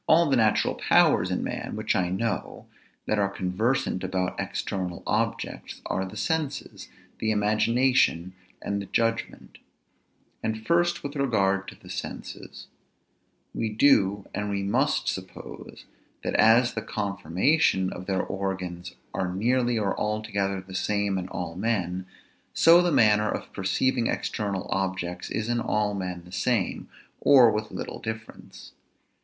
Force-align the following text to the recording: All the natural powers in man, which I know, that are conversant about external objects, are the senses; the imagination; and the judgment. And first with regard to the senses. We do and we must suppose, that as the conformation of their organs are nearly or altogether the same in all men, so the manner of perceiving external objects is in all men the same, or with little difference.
All 0.07 0.27
the 0.31 0.35
natural 0.35 0.73
powers 0.73 1.29
in 1.29 1.43
man, 1.43 1.75
which 1.75 1.95
I 1.95 2.09
know, 2.09 2.65
that 3.05 3.19
are 3.19 3.29
conversant 3.29 4.03
about 4.03 4.33
external 4.39 5.03
objects, 5.05 5.79
are 5.85 6.05
the 6.05 6.17
senses; 6.17 6.87
the 7.19 7.29
imagination; 7.29 8.33
and 8.63 8.81
the 8.81 8.87
judgment. 8.87 9.59
And 10.41 10.65
first 10.65 11.03
with 11.03 11.15
regard 11.15 11.67
to 11.67 11.75
the 11.75 11.91
senses. 11.91 12.65
We 13.53 13.69
do 13.69 14.25
and 14.33 14.49
we 14.49 14.63
must 14.63 15.07
suppose, 15.07 15.85
that 16.23 16.33
as 16.33 16.73
the 16.73 16.81
conformation 16.81 17.93
of 17.93 18.07
their 18.07 18.23
organs 18.23 18.95
are 19.13 19.31
nearly 19.31 19.77
or 19.77 19.95
altogether 19.99 20.61
the 20.61 20.73
same 20.73 21.19
in 21.19 21.27
all 21.27 21.53
men, 21.53 22.07
so 22.55 22.81
the 22.81 22.91
manner 22.91 23.29
of 23.29 23.53
perceiving 23.53 24.07
external 24.07 24.67
objects 24.71 25.29
is 25.29 25.47
in 25.47 25.59
all 25.59 25.93
men 25.93 26.23
the 26.25 26.31
same, 26.31 26.89
or 27.19 27.51
with 27.51 27.69
little 27.69 27.99
difference. 27.99 28.71